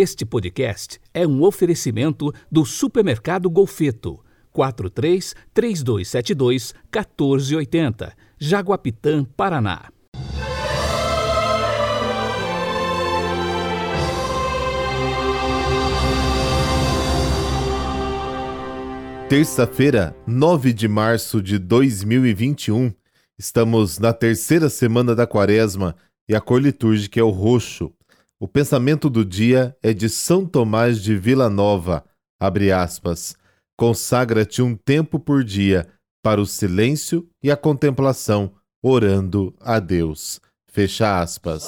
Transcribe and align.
Este 0.00 0.24
podcast 0.24 1.00
é 1.12 1.26
um 1.26 1.42
oferecimento 1.42 2.32
do 2.48 2.64
Supermercado 2.64 3.50
Golfeto. 3.50 4.24
43 4.52 5.34
3272 5.52 6.72
1480, 6.84 8.16
Jaguapitã, 8.38 9.24
Paraná. 9.24 9.90
Terça-feira, 19.28 20.16
9 20.24 20.72
de 20.72 20.86
março 20.86 21.42
de 21.42 21.58
2021. 21.58 22.92
Estamos 23.36 23.98
na 23.98 24.12
terceira 24.12 24.68
semana 24.68 25.16
da 25.16 25.26
quaresma 25.26 25.96
e 26.28 26.36
a 26.36 26.40
cor 26.40 26.62
litúrgica 26.62 27.18
é 27.18 27.22
o 27.24 27.30
roxo. 27.30 27.92
O 28.40 28.46
pensamento 28.46 29.10
do 29.10 29.24
dia 29.24 29.76
é 29.82 29.92
de 29.92 30.08
São 30.08 30.46
Tomás 30.46 31.02
de 31.02 31.16
Vila 31.16 31.50
Nova, 31.50 32.04
abre 32.38 32.70
aspas, 32.70 33.36
consagra-te 33.76 34.62
um 34.62 34.76
tempo 34.76 35.18
por 35.18 35.42
dia 35.42 35.88
para 36.22 36.40
o 36.40 36.46
silêncio 36.46 37.28
e 37.42 37.50
a 37.50 37.56
contemplação, 37.56 38.52
orando 38.80 39.52
a 39.60 39.80
Deus. 39.80 40.40
Fecha 40.70 41.20
aspas. 41.20 41.66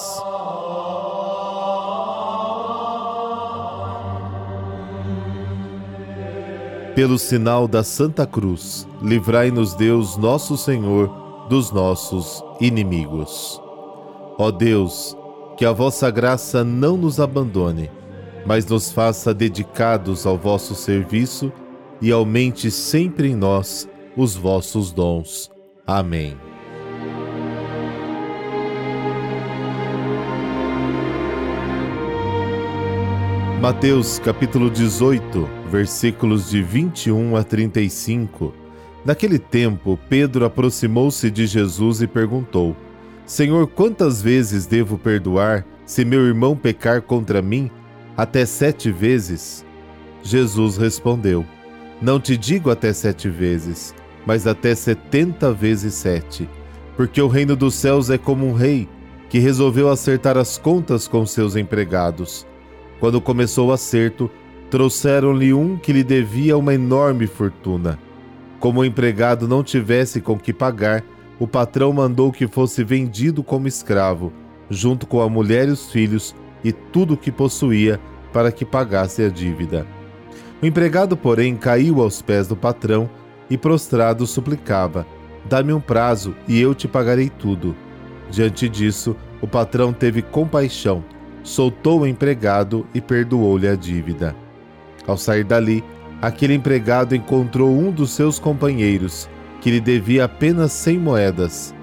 Pelo 6.95 7.19
sinal 7.19 7.67
da 7.67 7.83
Santa 7.83 8.25
Cruz, 8.25 8.87
livrai-nos 9.01 9.73
Deus, 9.73 10.15
nosso 10.15 10.55
Senhor, 10.55 11.47
dos 11.49 11.69
nossos 11.69 12.41
inimigos. 12.61 13.61
Ó 14.37 14.51
Deus, 14.51 15.17
que 15.61 15.65
a 15.65 15.71
vossa 15.71 16.09
graça 16.09 16.63
não 16.63 16.97
nos 16.97 17.19
abandone, 17.19 17.91
mas 18.47 18.65
nos 18.65 18.91
faça 18.91 19.31
dedicados 19.31 20.25
ao 20.25 20.35
vosso 20.35 20.73
serviço 20.73 21.53
e 22.01 22.11
aumente 22.11 22.71
sempre 22.71 23.29
em 23.29 23.35
nós 23.35 23.87
os 24.17 24.35
vossos 24.35 24.91
dons. 24.91 25.51
Amém. 25.85 26.35
Mateus 33.61 34.17
capítulo 34.17 34.67
18, 34.67 35.47
versículos 35.69 36.49
de 36.49 36.63
21 36.63 37.35
a 37.35 37.43
35. 37.43 38.51
Naquele 39.05 39.37
tempo, 39.37 39.99
Pedro 40.09 40.43
aproximou-se 40.43 41.29
de 41.29 41.45
Jesus 41.45 42.01
e 42.01 42.07
perguntou: 42.07 42.75
Senhor, 43.31 43.65
quantas 43.65 44.21
vezes 44.21 44.65
devo 44.65 44.97
perdoar 44.97 45.65
se 45.85 46.03
meu 46.03 46.19
irmão 46.27 46.53
pecar 46.53 47.01
contra 47.01 47.41
mim? 47.41 47.71
Até 48.17 48.45
sete 48.45 48.91
vezes? 48.91 49.65
Jesus 50.21 50.75
respondeu: 50.75 51.45
Não 52.01 52.19
te 52.19 52.35
digo 52.35 52.69
até 52.69 52.91
sete 52.91 53.29
vezes, 53.29 53.95
mas 54.25 54.45
até 54.45 54.75
setenta 54.75 55.53
vezes 55.53 55.93
sete. 55.93 56.49
Porque 56.97 57.21
o 57.21 57.29
reino 57.29 57.55
dos 57.55 57.73
céus 57.75 58.09
é 58.09 58.17
como 58.17 58.45
um 58.45 58.51
rei 58.51 58.89
que 59.29 59.39
resolveu 59.39 59.89
acertar 59.89 60.37
as 60.37 60.57
contas 60.57 61.07
com 61.07 61.25
seus 61.25 61.55
empregados. 61.55 62.45
Quando 62.99 63.21
começou 63.21 63.69
o 63.69 63.71
acerto, 63.71 64.29
trouxeram-lhe 64.69 65.53
um 65.53 65.77
que 65.77 65.93
lhe 65.93 66.03
devia 66.03 66.57
uma 66.57 66.73
enorme 66.73 67.27
fortuna. 67.27 67.97
Como 68.59 68.81
o 68.81 68.85
empregado 68.85 69.47
não 69.47 69.63
tivesse 69.63 70.19
com 70.19 70.37
que 70.37 70.51
pagar, 70.51 71.01
o 71.41 71.47
patrão 71.47 71.91
mandou 71.91 72.31
que 72.31 72.47
fosse 72.47 72.83
vendido 72.83 73.41
como 73.41 73.67
escravo, 73.67 74.31
junto 74.69 75.07
com 75.07 75.21
a 75.21 75.27
mulher 75.27 75.67
e 75.67 75.71
os 75.71 75.91
filhos 75.91 76.35
e 76.63 76.71
tudo 76.71 77.15
o 77.15 77.17
que 77.17 77.31
possuía, 77.31 77.99
para 78.31 78.51
que 78.51 78.63
pagasse 78.63 79.23
a 79.23 79.27
dívida. 79.27 79.87
O 80.61 80.67
empregado, 80.67 81.17
porém, 81.17 81.55
caiu 81.55 81.99
aos 81.99 82.21
pés 82.21 82.47
do 82.47 82.55
patrão 82.55 83.09
e, 83.49 83.57
prostrado, 83.57 84.27
suplicava: 84.27 85.03
Dá-me 85.49 85.73
um 85.73 85.81
prazo 85.81 86.35
e 86.47 86.61
eu 86.61 86.75
te 86.75 86.87
pagarei 86.87 87.27
tudo. 87.27 87.75
Diante 88.29 88.69
disso, 88.69 89.15
o 89.41 89.47
patrão 89.47 89.91
teve 89.91 90.21
compaixão, 90.21 91.03
soltou 91.41 92.01
o 92.01 92.07
empregado 92.07 92.85
e 92.93 93.01
perdoou-lhe 93.01 93.67
a 93.67 93.75
dívida. 93.75 94.35
Ao 95.07 95.17
sair 95.17 95.43
dali, 95.43 95.83
aquele 96.21 96.53
empregado 96.53 97.15
encontrou 97.15 97.71
um 97.71 97.89
dos 97.91 98.11
seus 98.11 98.37
companheiros 98.37 99.27
que 99.61 99.71
lhe 99.71 99.79
devia 99.79 100.25
apenas 100.25 100.73
cem 100.73 100.97
moedas. 100.97 101.73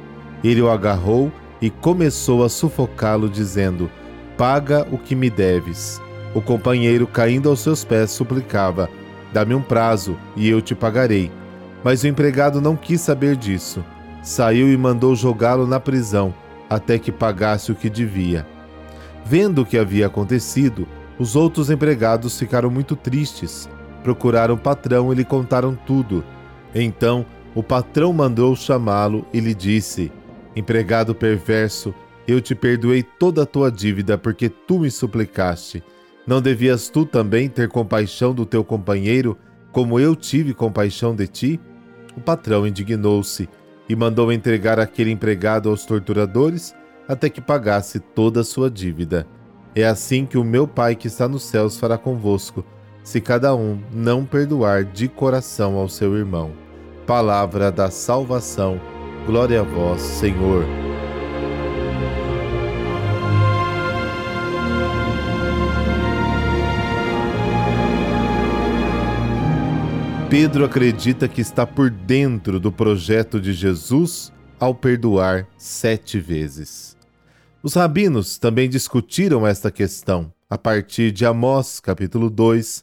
Ele 0.44 0.61
o 0.61 0.69
agarrou 0.69 1.33
e 1.62 1.71
começou 1.71 2.44
a 2.44 2.49
sufocá-lo, 2.49 3.28
dizendo: 3.28 3.91
Paga 4.37 4.87
o 4.91 4.99
que 4.99 5.15
me 5.15 5.31
deves. 5.31 6.03
O 6.34 6.43
companheiro, 6.43 7.06
caindo 7.06 7.49
aos 7.49 7.61
seus 7.61 7.84
pés, 7.84 8.11
suplicava: 8.11 8.91
Dá-me 9.33 9.55
um 9.55 9.62
prazo 9.62 10.19
e 10.37 10.49
eu 10.49 10.61
te 10.61 10.75
pagarei. 10.75 11.31
Mas 11.83 12.03
o 12.03 12.09
empregado 12.09 12.61
não 12.61 12.77
quis 12.77 13.00
saber 13.00 13.37
disso. 13.37 13.84
Saiu 14.22 14.71
e 14.71 14.77
mandou 14.77 15.15
jogá-lo 15.15 15.66
na 15.66 15.78
prisão, 15.78 16.34
até 16.69 16.99
que 16.99 17.12
pagasse 17.12 17.71
o 17.71 17.75
que 17.75 17.89
devia. 17.89 18.47
Vendo 19.25 19.62
o 19.62 19.66
que 19.66 19.78
havia 19.78 20.06
acontecido, 20.06 20.87
os 21.19 21.37
outros 21.37 21.71
empregados 21.71 22.39
ficaram 22.39 22.71
muito 22.71 22.97
tristes. 22.97 23.69
Procuraram 24.03 24.55
o 24.55 24.59
patrão 24.59 25.12
e 25.12 25.16
lhe 25.16 25.25
contaram 25.25 25.77
tudo. 25.87 26.25
Então 26.75 27.25
o 27.59 27.63
patrão 27.63 28.13
mandou 28.13 28.55
chamá-lo 28.55 29.27
e 29.33 29.41
lhe 29.41 29.53
disse: 29.53 30.13
Empregado 30.55 31.13
perverso, 31.13 31.93
eu 32.25 32.41
te 32.41 32.55
perdoei 32.55 33.03
toda 33.03 33.43
a 33.43 33.47
tua 33.47 33.69
dívida 33.69 34.17
porque 34.17 34.49
tu 34.49 34.79
me 34.79 34.89
suplicaste. 34.89 35.83
Não 36.25 36.41
devias 36.41 36.89
tu 36.89 37.05
também 37.05 37.49
ter 37.49 37.69
compaixão 37.69 38.33
do 38.33 38.47
teu 38.47 38.63
companheiro, 38.63 39.37
como 39.73 39.99
eu 39.99 40.15
tive 40.15 40.55
compaixão 40.55 41.17
de 41.17 41.27
ti? 41.27 41.61
O 42.17 42.21
patrão 42.21 42.65
indignou-se 42.65 43.49
e 43.89 43.97
mandou 43.97 44.33
entregar 44.33 44.79
aquele 44.79 45.11
empregado 45.11 45.69
aos 45.69 45.85
torturadores 45.85 46.73
até 47.09 47.29
que 47.29 47.41
pagasse 47.41 47.99
toda 47.99 48.43
a 48.43 48.45
sua 48.45 48.71
dívida. 48.71 49.27
É 49.75 49.85
assim 49.85 50.25
que 50.25 50.39
o 50.39 50.45
meu 50.45 50.69
Pai 50.69 50.95
que 50.95 51.09
está 51.09 51.27
nos 51.27 51.43
céus 51.43 51.77
fará 51.77 51.99
convosco, 51.99 52.65
se 53.03 53.21
cada 53.21 53.53
um 53.53 53.81
não 53.93 54.25
perdoar 54.25 54.85
de 54.85 55.09
coração 55.09 55.75
ao 55.75 55.89
seu 55.89 56.17
irmão 56.17 56.68
palavra 57.09 57.73
da 57.73 57.91
salvação. 57.91 58.79
Glória 59.25 59.61
a 59.61 59.63
vós, 59.63 60.03
Senhor. 60.03 60.67
Pedro 70.29 70.67
acredita 70.67 71.27
que 71.27 71.41
está 71.41 71.67
por 71.67 71.89
dentro 71.89 72.61
do 72.61 72.71
projeto 72.71 73.41
de 73.41 73.55
Jesus 73.55 74.31
ao 74.61 74.75
perdoar 74.75 75.49
sete 75.57 76.21
vezes. 76.21 76.95
Os 77.63 77.73
rabinos 77.73 78.37
também 78.37 78.69
discutiram 78.69 79.47
esta 79.47 79.71
questão 79.71 80.31
a 80.51 80.59
partir 80.59 81.11
de 81.11 81.25
Amós, 81.25 81.81
capítulo 81.81 82.29
2, 82.29 82.83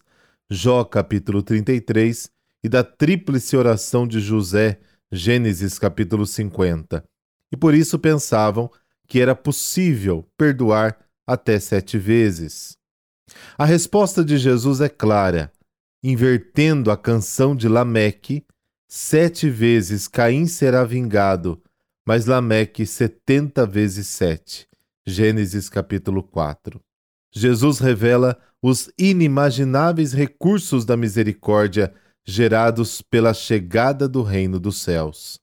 Jó, 0.50 0.84
capítulo 0.84 1.44
33 1.44 2.35
e 2.66 2.68
da 2.68 2.84
tríplice 2.84 3.56
oração 3.56 4.08
de 4.08 4.20
José, 4.20 4.80
Gênesis 5.12 5.78
capítulo 5.78 6.26
50. 6.26 7.06
E 7.52 7.56
por 7.56 7.76
isso 7.76 8.00
pensavam 8.00 8.72
que 9.08 9.22
era 9.22 9.36
possível 9.36 10.28
perdoar 10.36 10.98
até 11.28 11.60
sete 11.60 12.00
vezes. 12.00 12.76
A 13.56 13.66
resposta 13.66 14.26
de 14.26 14.40
Jesus 14.40 14.82
é 14.82 14.90
clara. 14.90 15.52
Invertendo 16.04 16.90
a 16.90 16.98
canção 16.98 17.56
de 17.56 17.70
Lameque, 17.70 18.44
sete 18.88 19.48
vezes 19.48 20.08
Caim 20.08 20.48
será 20.48 20.84
vingado, 20.84 21.62
mas 22.04 22.26
Lameque 22.26 22.88
setenta 22.88 23.64
vezes 23.64 24.08
sete. 24.08 24.68
Gênesis 25.06 25.70
capítulo 25.70 26.24
4. 26.24 26.82
Jesus 27.32 27.78
revela 27.78 28.36
os 28.60 28.90
inimagináveis 28.98 30.14
recursos 30.14 30.84
da 30.84 30.98
misericórdia 30.98 31.94
gerados 32.26 33.02
pela 33.02 33.34
chegada 33.34 34.08
do 34.08 34.24
reino 34.24 34.60
dos 34.60 34.82
céus. 34.82 35.40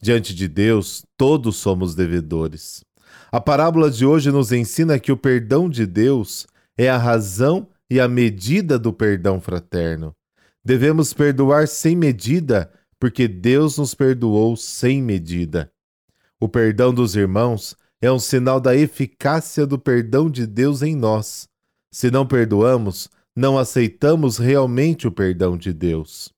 Diante 0.00 0.34
de 0.34 0.48
Deus, 0.48 1.04
todos 1.16 1.56
somos 1.56 1.94
devedores. 1.94 2.84
A 3.30 3.40
parábola 3.40 3.90
de 3.90 4.06
hoje 4.06 4.30
nos 4.30 4.52
ensina 4.52 4.98
que 4.98 5.10
o 5.10 5.16
perdão 5.16 5.68
de 5.68 5.86
Deus 5.86 6.46
é 6.76 6.88
a 6.88 6.96
razão 6.96 7.68
e 7.90 8.00
a 8.00 8.08
medida 8.08 8.78
do 8.78 8.92
perdão 8.92 9.40
fraterno. 9.40 10.14
Devemos 10.64 11.12
perdoar 11.12 11.66
sem 11.66 11.96
medida, 11.96 12.72
porque 12.98 13.26
Deus 13.26 13.78
nos 13.78 13.94
perdoou 13.94 14.56
sem 14.56 15.02
medida. 15.02 15.72
O 16.40 16.48
perdão 16.48 16.92
dos 16.94 17.16
irmãos 17.16 17.76
é 18.00 18.10
um 18.10 18.18
sinal 18.18 18.60
da 18.60 18.76
eficácia 18.76 19.66
do 19.66 19.78
perdão 19.78 20.30
de 20.30 20.46
Deus 20.46 20.82
em 20.82 20.94
nós. 20.94 21.48
Se 21.90 22.10
não 22.10 22.26
perdoamos, 22.26 23.08
não 23.34 23.58
aceitamos 23.58 24.38
realmente 24.38 25.06
o 25.06 25.12
perdão 25.12 25.56
de 25.56 25.72
Deus. 25.72 26.32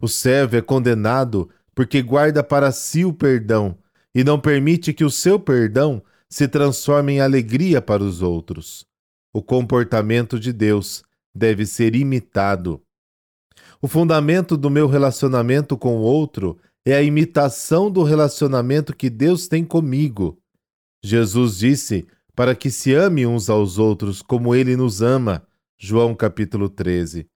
O 0.00 0.08
servo 0.08 0.56
é 0.56 0.62
condenado 0.62 1.48
porque 1.74 2.02
guarda 2.02 2.42
para 2.42 2.70
si 2.72 3.04
o 3.04 3.12
perdão 3.12 3.76
e 4.14 4.22
não 4.22 4.38
permite 4.38 4.92
que 4.92 5.04
o 5.04 5.10
seu 5.10 5.38
perdão 5.38 6.02
se 6.28 6.48
transforme 6.48 7.14
em 7.14 7.20
alegria 7.20 7.80
para 7.80 8.02
os 8.02 8.22
outros. 8.22 8.86
O 9.32 9.42
comportamento 9.42 10.38
de 10.38 10.52
Deus 10.52 11.02
deve 11.34 11.64
ser 11.64 11.94
imitado. 11.94 12.82
O 13.80 13.88
fundamento 13.88 14.56
do 14.56 14.70
meu 14.70 14.86
relacionamento 14.86 15.76
com 15.76 15.96
o 15.96 16.02
outro 16.02 16.58
é 16.84 16.94
a 16.94 17.02
imitação 17.02 17.90
do 17.90 18.02
relacionamento 18.02 18.94
que 18.94 19.08
Deus 19.08 19.48
tem 19.48 19.64
comigo. 19.64 20.38
Jesus 21.02 21.58
disse 21.58 22.06
para 22.34 22.54
que 22.54 22.70
se 22.70 22.94
ame 22.94 23.26
uns 23.26 23.50
aos 23.50 23.78
outros 23.78 24.22
como 24.22 24.54
ele 24.54 24.76
nos 24.76 25.02
ama. 25.02 25.46
João 25.84 26.14
capítulo 26.14 26.68
13. 26.68 27.26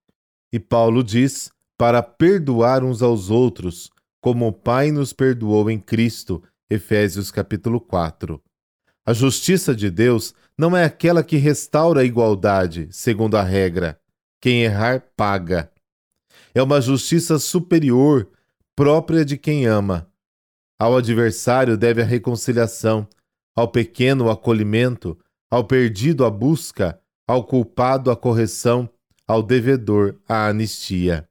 E 0.52 0.60
Paulo 0.60 1.02
diz 1.02 1.50
para 1.76 2.00
perdoar 2.00 2.84
uns 2.84 3.02
aos 3.02 3.28
outros, 3.28 3.90
como 4.20 4.46
o 4.46 4.52
Pai 4.52 4.92
nos 4.92 5.12
perdoou 5.12 5.68
em 5.68 5.80
Cristo. 5.80 6.40
Efésios 6.70 7.32
capítulo 7.32 7.80
4. 7.80 8.40
A 9.04 9.12
justiça 9.12 9.74
de 9.74 9.90
Deus 9.90 10.32
não 10.56 10.76
é 10.76 10.84
aquela 10.84 11.24
que 11.24 11.36
restaura 11.36 12.02
a 12.02 12.04
igualdade, 12.04 12.86
segundo 12.92 13.36
a 13.36 13.42
regra. 13.42 14.00
Quem 14.40 14.62
errar, 14.62 15.04
paga. 15.16 15.68
É 16.54 16.62
uma 16.62 16.80
justiça 16.80 17.40
superior, 17.40 18.30
própria 18.76 19.24
de 19.24 19.36
quem 19.36 19.66
ama. 19.66 20.08
Ao 20.78 20.96
adversário 20.96 21.76
deve 21.76 22.00
a 22.00 22.04
reconciliação, 22.04 23.08
ao 23.56 23.66
pequeno 23.66 24.26
o 24.26 24.30
acolhimento, 24.30 25.18
ao 25.50 25.64
perdido 25.64 26.24
a 26.24 26.30
busca, 26.30 27.00
ao 27.26 27.44
culpado 27.44 28.10
a 28.10 28.16
correção, 28.16 28.88
ao 29.26 29.42
devedor 29.42 30.20
a 30.28 30.48
anistia. 30.48 31.28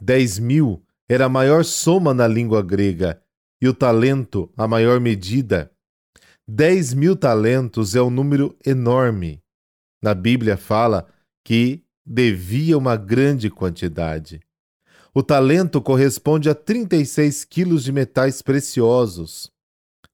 Dez 0.00 0.38
mil 0.38 0.82
era 1.08 1.26
a 1.26 1.28
maior 1.28 1.64
soma 1.64 2.14
na 2.14 2.26
língua 2.26 2.62
grega, 2.62 3.22
e 3.60 3.68
o 3.68 3.74
talento 3.74 4.50
a 4.56 4.66
maior 4.66 5.00
medida. 5.00 5.70
Dez 6.46 6.94
mil 6.94 7.16
talentos 7.16 7.94
é 7.94 8.02
um 8.02 8.10
número 8.10 8.56
enorme. 8.64 9.42
Na 10.02 10.14
Bíblia 10.14 10.56
fala 10.56 11.08
que 11.44 11.84
devia 12.04 12.78
uma 12.78 12.96
grande 12.96 13.50
quantidade. 13.50 14.40
O 15.14 15.22
talento 15.22 15.80
corresponde 15.80 16.50
a 16.50 16.54
36 16.54 17.44
quilos 17.44 17.82
de 17.84 17.90
metais 17.90 18.42
preciosos. 18.42 19.50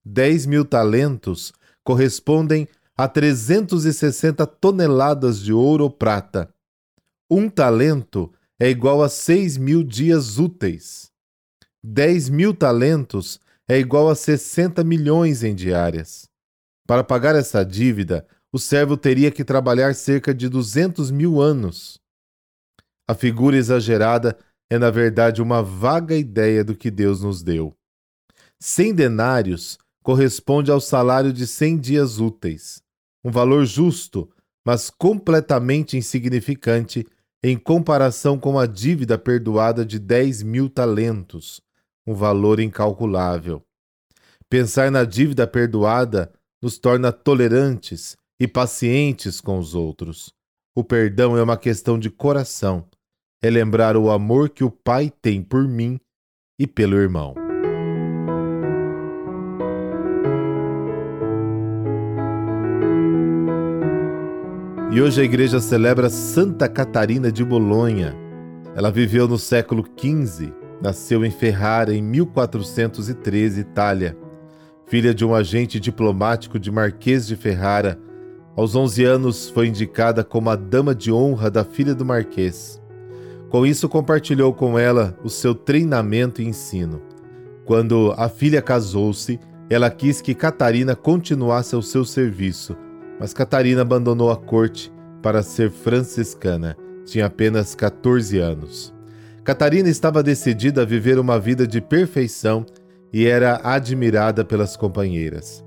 10 0.05 0.47
mil 0.47 0.65
talentos 0.65 1.53
correspondem 1.85 2.69
a 3.03 3.09
360 3.09 4.47
toneladas 4.47 5.41
de 5.41 5.53
ouro 5.53 5.83
ou 5.83 5.91
prata. 5.91 6.49
Um 7.29 7.51
talento 7.51 8.33
é 8.61 8.71
igual 8.71 9.03
a 9.03 9.09
6 9.09 9.57
mil 9.57 9.83
dias 9.83 10.39
úteis. 10.39 11.11
10 11.83 12.29
mil 12.29 12.55
talentos 12.55 13.41
é 13.69 13.77
igual 13.77 14.09
a 14.09 14.15
60 14.15 14.85
milhões 14.85 15.43
em 15.43 15.53
diárias. 15.53 16.29
Para 16.87 17.03
pagar 17.03 17.35
essa 17.35 17.65
dívida, 17.65 18.25
o 18.53 18.59
servo 18.61 18.97
teria 18.97 19.33
que 19.33 19.43
trabalhar 19.43 19.97
cerca 19.97 20.33
de 20.33 20.49
200 20.49 21.11
mil 21.11 21.41
anos. 21.41 21.99
A 23.09 23.15
figura 23.17 23.57
exagerada 23.57 24.39
é, 24.71 24.79
na 24.79 24.91
verdade, 24.91 25.43
uma 25.43 25.61
vaga 25.61 26.15
ideia 26.15 26.63
do 26.63 26.77
que 26.77 26.89
Deus 26.89 27.21
nos 27.21 27.43
deu. 27.43 27.77
Cem 28.61 28.95
denários 28.95 29.77
corresponde 30.05 30.71
ao 30.71 30.81
salário 30.81 31.33
de 31.33 31.49
cem 31.49 31.77
dias 31.77 32.19
úteis, 32.19 32.82
um 33.25 33.31
valor 33.31 33.65
justo, 33.65 34.31
mas 34.65 34.91
completamente 34.91 35.97
insignificante 35.97 37.07
em 37.43 37.57
comparação 37.57 38.39
com 38.39 38.59
a 38.59 38.67
dívida 38.67 39.19
perdoada 39.19 39.85
de 39.85 39.99
dez 39.99 40.43
mil 40.43 40.71
talentos, 40.71 41.61
um 42.07 42.15
valor 42.15 42.61
incalculável. 42.61 43.63
Pensar 44.49 44.91
na 44.91 45.05
dívida 45.05 45.47
perdoada 45.47 46.33
nos 46.61 46.79
torna 46.79 47.11
tolerantes 47.11 48.17
e 48.39 48.47
pacientes 48.47 49.41
com 49.41 49.59
os 49.59 49.75
outros. 49.75 50.33
O 50.75 50.85
perdão 50.85 51.37
é 51.37 51.43
uma 51.43 51.57
questão 51.57 51.99
de 51.99 52.09
coração, 52.09 52.87
é 53.43 53.51
lembrar 53.51 53.97
o 53.97 54.11
amor 54.11 54.51
que 54.51 54.63
o 54.63 54.71
Pai 54.71 55.13
tem 55.21 55.43
por 55.43 55.67
mim 55.67 56.01
e 56.59 56.67
pelo 56.67 56.97
irmão. 56.97 57.42
E 64.93 65.01
hoje 65.01 65.23
a 65.23 65.25
igreja 65.25 65.59
celebra 65.59 66.11
Santa 66.11 66.69
Catarina 66.69 67.33
de 67.33 67.43
Bolonha. 67.43 68.15
Ela 68.77 68.91
viveu 68.91 69.27
no 69.27 69.39
século 69.39 69.87
XV, 69.99 70.53
nasceu 70.83 71.25
em 71.25 71.31
Ferrara 71.31 71.95
em 71.95 72.03
1413, 72.03 73.59
Itália. 73.59 74.15
Filha 74.85 75.15
de 75.15 75.25
um 75.25 75.35
agente 75.35 75.81
diplomático 75.81 76.59
de 76.59 76.71
Marquês 76.71 77.27
de 77.27 77.37
Ferrara, 77.37 77.99
aos 78.55 78.77
11 78.77 79.03
anos 79.03 79.49
foi 79.49 79.69
indicada 79.69 80.23
como 80.23 80.51
a 80.51 80.57
dama 80.57 80.95
de 80.95 81.11
honra 81.11 81.51
da 81.51 81.65
filha 81.65 81.95
do 81.95 82.05
Marquês. 82.05 82.79
Com 83.49 83.65
isso, 83.65 83.89
compartilhou 83.89 84.53
com 84.53 84.79
ela 84.79 85.19
o 85.25 85.31
seu 85.31 85.55
treinamento 85.55 86.43
e 86.43 86.47
ensino. 86.47 87.01
Quando 87.65 88.13
a 88.15 88.29
filha 88.29 88.61
casou-se, 88.61 89.41
ela 89.71 89.89
quis 89.89 90.21
que 90.21 90.35
Catarina 90.35 90.95
continuasse 90.95 91.75
ao 91.75 91.81
seu 91.81 92.05
serviço 92.05 92.77
mas 93.23 93.33
Catarina 93.33 93.83
abandonou 93.83 94.33
a 94.33 94.37
corte 94.37 94.93
para 95.23 95.45
ser 95.45 95.71
franciscana. 95.71 96.77
Tinha 97.05 97.27
apenas 97.27 97.73
14 97.73 98.37
anos. 98.39 98.93
Catarina 99.45 99.89
estava 99.89 100.25
decidida 100.25 100.83
a 100.83 100.85
viver 100.85 101.21
uma 101.21 101.39
vida 101.39 101.65
de 101.65 101.81
perfeição 101.81 102.67
e 103.13 103.25
era 103.25 103.61
admirada 103.63 104.45
pelas 104.45 104.77
companheiras. 104.77 105.65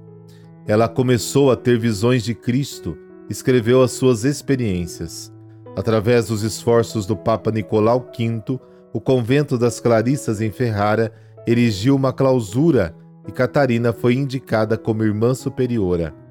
Ela 0.68 0.90
começou 0.90 1.50
a 1.50 1.56
ter 1.56 1.80
visões 1.80 2.26
de 2.26 2.36
Cristo, 2.36 2.98
escreveu 3.30 3.82
as 3.82 3.92
suas 3.92 4.26
experiências. 4.26 5.32
Através 5.78 6.28
dos 6.28 6.44
esforços 6.44 7.06
do 7.06 7.16
Papa 7.16 7.52
Nicolau 7.52 8.12
V, 8.20 8.60
o 8.92 9.00
convento 9.00 9.58
das 9.58 9.80
Clarissas 9.80 10.42
em 10.42 10.52
Ferrara 10.52 11.10
erigiu 11.48 11.96
uma 11.96 12.12
clausura 12.12 12.94
e 13.26 13.32
Catarina 13.32 13.94
foi 13.94 14.16
indicada 14.16 14.78
como 14.78 15.06
irmã 15.06 15.34
superiora. 15.34 16.25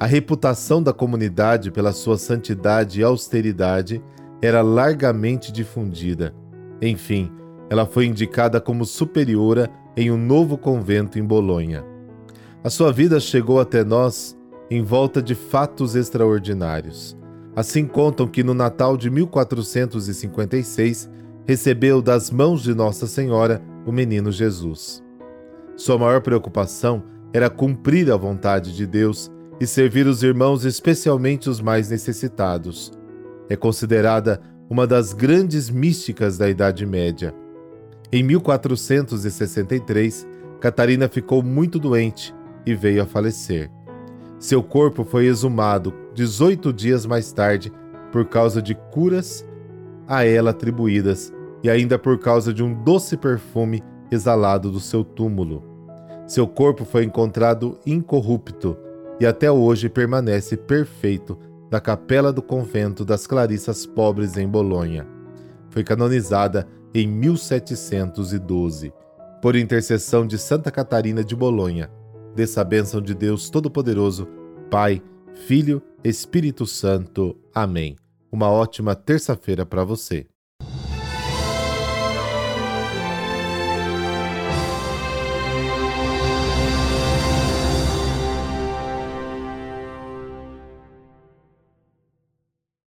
A 0.00 0.06
reputação 0.06 0.82
da 0.82 0.94
comunidade 0.94 1.70
pela 1.70 1.92
sua 1.92 2.16
santidade 2.16 3.00
e 3.00 3.04
austeridade 3.04 4.02
era 4.40 4.62
largamente 4.62 5.52
difundida. 5.52 6.34
Enfim, 6.80 7.30
ela 7.68 7.84
foi 7.84 8.06
indicada 8.06 8.62
como 8.62 8.86
superiora 8.86 9.68
em 9.94 10.10
um 10.10 10.16
novo 10.16 10.56
convento 10.56 11.18
em 11.18 11.22
Bolonha. 11.22 11.84
A 12.64 12.70
sua 12.70 12.90
vida 12.90 13.20
chegou 13.20 13.60
até 13.60 13.84
nós 13.84 14.34
em 14.70 14.82
volta 14.82 15.20
de 15.20 15.34
fatos 15.34 15.94
extraordinários. 15.94 17.14
Assim 17.54 17.86
contam 17.86 18.26
que 18.26 18.42
no 18.42 18.54
Natal 18.54 18.96
de 18.96 19.10
1456 19.10 21.10
recebeu 21.46 22.00
das 22.00 22.30
mãos 22.30 22.62
de 22.62 22.74
Nossa 22.74 23.06
Senhora 23.06 23.60
o 23.84 23.92
menino 23.92 24.32
Jesus. 24.32 25.04
Sua 25.76 25.98
maior 25.98 26.22
preocupação 26.22 27.02
era 27.34 27.50
cumprir 27.50 28.10
a 28.10 28.16
vontade 28.16 28.74
de 28.74 28.86
Deus 28.86 29.30
e 29.60 29.66
servir 29.66 30.06
os 30.06 30.22
irmãos, 30.22 30.64
especialmente 30.64 31.50
os 31.50 31.60
mais 31.60 31.90
necessitados. 31.90 32.90
É 33.48 33.56
considerada 33.56 34.40
uma 34.70 34.86
das 34.86 35.12
grandes 35.12 35.68
místicas 35.68 36.38
da 36.38 36.48
Idade 36.48 36.86
Média. 36.86 37.34
Em 38.10 38.22
1463, 38.22 40.26
Catarina 40.60 41.08
ficou 41.08 41.42
muito 41.42 41.78
doente 41.78 42.34
e 42.64 42.74
veio 42.74 43.02
a 43.02 43.06
falecer. 43.06 43.70
Seu 44.38 44.62
corpo 44.62 45.04
foi 45.04 45.26
exumado 45.26 45.92
18 46.14 46.72
dias 46.72 47.04
mais 47.04 47.30
tarde 47.32 47.70
por 48.10 48.24
causa 48.24 48.62
de 48.62 48.74
curas 48.74 49.46
a 50.08 50.24
ela 50.24 50.50
atribuídas 50.50 51.32
e 51.62 51.68
ainda 51.68 51.98
por 51.98 52.18
causa 52.18 52.54
de 52.54 52.62
um 52.62 52.72
doce 52.82 53.16
perfume 53.16 53.82
exalado 54.10 54.70
do 54.70 54.80
seu 54.80 55.04
túmulo. 55.04 55.62
Seu 56.26 56.46
corpo 56.46 56.84
foi 56.84 57.04
encontrado 57.04 57.78
incorrupto 57.84 58.76
e 59.20 59.26
até 59.26 59.52
hoje 59.52 59.88
permanece 59.88 60.56
perfeito 60.56 61.38
na 61.70 61.78
capela 61.80 62.32
do 62.32 62.42
convento 62.42 63.04
das 63.04 63.26
Clarissas 63.26 63.86
Pobres 63.86 64.36
em 64.38 64.48
Bolonha. 64.48 65.06
Foi 65.68 65.84
canonizada 65.84 66.66
em 66.94 67.06
1712. 67.06 68.92
Por 69.40 69.54
intercessão 69.54 70.26
de 70.26 70.36
Santa 70.36 70.70
Catarina 70.70 71.22
de 71.22 71.36
Bolonha, 71.36 71.90
dessa 72.34 72.64
bênção 72.64 73.00
de 73.00 73.14
Deus 73.14 73.48
Todo-Poderoso, 73.48 74.26
Pai, 74.70 75.02
Filho, 75.46 75.82
Espírito 76.02 76.66
Santo. 76.66 77.36
Amém. 77.54 77.96
Uma 78.32 78.50
ótima 78.50 78.94
terça-feira 78.94 79.64
para 79.64 79.84
você. 79.84 80.26